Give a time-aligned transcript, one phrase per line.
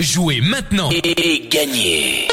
[0.00, 2.26] Jouez maintenant et gagnez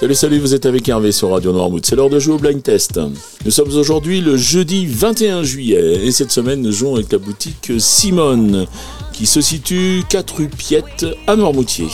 [0.00, 1.86] Salut, salut, vous êtes avec Hervé sur Radio Noirmouth.
[1.86, 2.98] C'est l'heure de jouer au blind test.
[3.44, 7.70] Nous sommes aujourd'hui le jeudi 21 juillet et cette semaine nous jouons avec la boutique
[7.78, 8.66] Simone
[9.14, 11.86] qui se situe 4 rue Piette à Noirmoutier.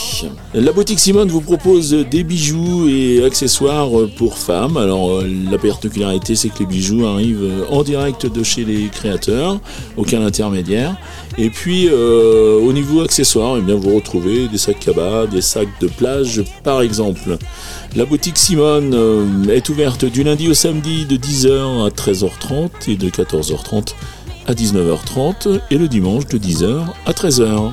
[0.55, 4.75] La boutique Simone vous propose des bijoux et accessoires pour femmes.
[4.75, 9.59] Alors la particularité c'est que les bijoux arrivent en direct de chez les créateurs,
[9.97, 10.95] aucun intermédiaire.
[11.37, 15.79] Et puis euh, au niveau accessoires, eh bien, vous retrouvez des sacs cabas, des sacs
[15.79, 17.37] de plage par exemple.
[17.95, 22.95] La boutique Simone euh, est ouverte du lundi au samedi de 10h à 13h30 et
[22.95, 23.93] de 14h30
[24.47, 27.71] à 19h30 et le dimanche de 10h à 13h.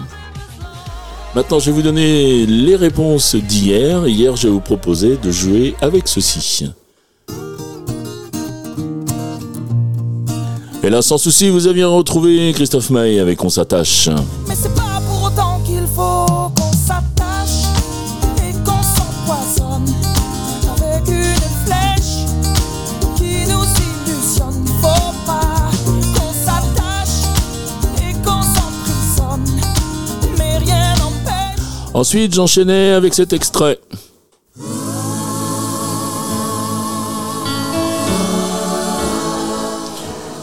[1.35, 4.07] Maintenant, je vais vous donner les réponses d'hier.
[4.07, 6.67] Hier, je vais vous proposer de jouer avec ceci.
[10.83, 14.09] Et là, sans souci, vous aviez retrouvé Christophe Maé avec On s'attache.
[31.99, 33.81] Ensuite, j'enchaînais avec cet extrait.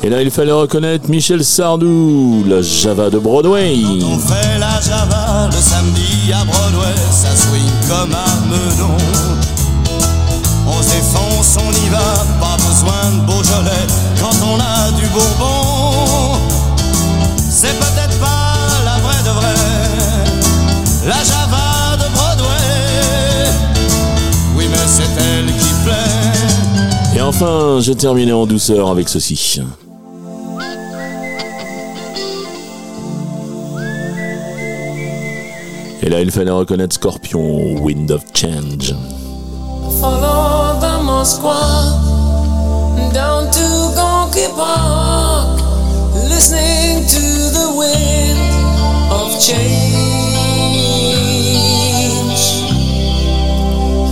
[0.04, 3.78] Et là, il fallait reconnaître Michel Sardou, la Java de Broadway.
[4.04, 8.98] On fait la Java le samedi à Broadway, ça swing comme à Menon.
[10.68, 13.88] On se défonce, on y va, pas besoin de Beaujolais
[14.20, 15.65] quand on a du Bourbon.
[27.26, 29.62] Enfin, je terminais en douceur avec ceci.
[36.02, 38.94] Et là, il fallait reconnaître Scorpion, Wind of Change.
[40.00, 42.16] Follow the Moskwa
[43.12, 43.66] down to
[43.96, 45.60] Gonky Park,
[46.30, 47.22] listening to
[47.58, 48.40] the wind
[49.10, 49.96] of change.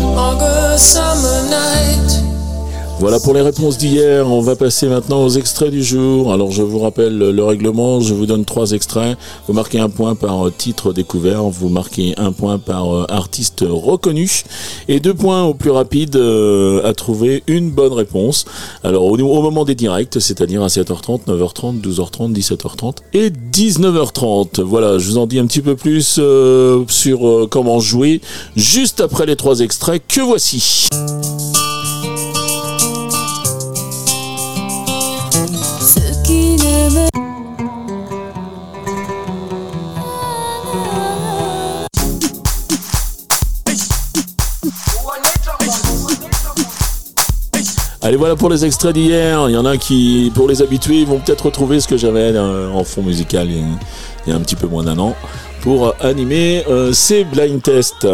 [0.01, 1.92] An August summer night.
[3.03, 4.31] Voilà pour les réponses d'hier.
[4.31, 6.31] On va passer maintenant aux extraits du jour.
[6.31, 7.99] Alors je vous rappelle le règlement.
[7.99, 9.17] Je vous donne trois extraits.
[9.45, 11.43] Vous marquez un point par euh, titre découvert.
[11.43, 14.43] Vous marquez un point par euh, artiste reconnu
[14.87, 18.45] et deux points au plus rapide euh, à trouver une bonne réponse.
[18.85, 24.61] Alors au, moment des directs, c'est-à-dire à 7h30, 9h30, 12h30, 17h30 et 19h30.
[24.61, 26.21] Voilà, je vous en dis un petit peu plus
[26.87, 28.21] sur comment jouer
[28.55, 30.87] juste après les trois extraits que voici.
[48.01, 49.49] Allez, voilà pour les extraits d'hier.
[49.49, 52.69] Il y en a qui, pour les habitués, vont peut-être retrouver ce que j'avais euh,
[52.69, 53.63] en fond musical il
[54.27, 55.15] y a, un petit peu moins d'un an
[55.61, 58.05] pour euh, animer euh, ces blind tests.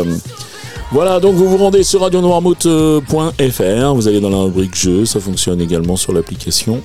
[0.91, 5.61] Voilà, donc vous vous rendez sur radionoirmouth.fr, vous allez dans la rubrique jeux, ça fonctionne
[5.61, 6.81] également sur l'application.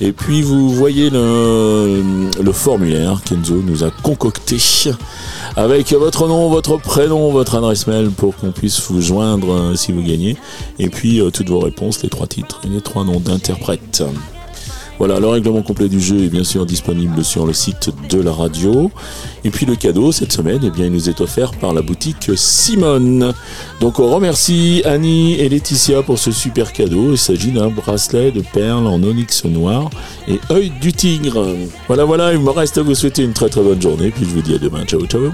[0.00, 4.58] Et puis vous voyez le, formulaire qu'Enzo nous a concocté
[5.56, 9.92] avec votre nom, votre prénom, votre adresse mail pour qu'on puisse vous joindre euh, si
[9.92, 10.36] vous gagnez.
[10.78, 14.02] Et puis euh, toutes vos réponses, les trois titres et les trois noms d'interprètes.
[14.98, 18.32] Voilà, le règlement complet du jeu est bien sûr disponible sur le site de la
[18.32, 18.90] radio.
[19.44, 22.30] Et puis le cadeau cette semaine, eh bien, il nous est offert par la boutique
[22.36, 23.32] Simone.
[23.80, 27.12] Donc on remercie Annie et Laetitia pour ce super cadeau.
[27.12, 29.90] Il s'agit d'un bracelet de perles en onyx noir
[30.28, 31.54] et œil du tigre.
[31.88, 34.10] Voilà, voilà, il me reste à vous souhaiter une très très bonne journée.
[34.10, 34.84] Puis je vous dis à demain.
[34.84, 35.32] Ciao, ciao.